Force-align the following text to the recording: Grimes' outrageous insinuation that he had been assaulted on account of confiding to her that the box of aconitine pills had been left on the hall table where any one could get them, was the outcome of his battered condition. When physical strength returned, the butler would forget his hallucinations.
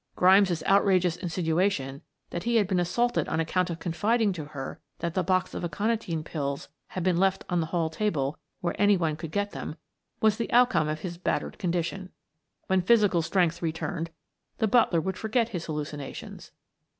Grimes' 0.15 0.63
outrageous 0.63 1.15
insinuation 1.15 2.01
that 2.31 2.41
he 2.41 2.55
had 2.55 2.67
been 2.67 2.79
assaulted 2.79 3.29
on 3.29 3.39
account 3.39 3.69
of 3.69 3.77
confiding 3.77 4.33
to 4.33 4.45
her 4.45 4.79
that 4.97 5.13
the 5.13 5.21
box 5.21 5.53
of 5.53 5.63
aconitine 5.63 6.23
pills 6.23 6.69
had 6.87 7.03
been 7.03 7.17
left 7.17 7.45
on 7.51 7.59
the 7.59 7.67
hall 7.67 7.87
table 7.87 8.39
where 8.61 8.73
any 8.81 8.97
one 8.97 9.15
could 9.15 9.29
get 9.29 9.51
them, 9.51 9.75
was 10.19 10.37
the 10.37 10.51
outcome 10.51 10.87
of 10.87 11.01
his 11.01 11.19
battered 11.19 11.59
condition. 11.59 12.09
When 12.65 12.81
physical 12.81 13.21
strength 13.21 13.61
returned, 13.61 14.09
the 14.57 14.67
butler 14.67 14.99
would 15.01 15.17
forget 15.19 15.49
his 15.49 15.65
hallucinations. 15.67 16.51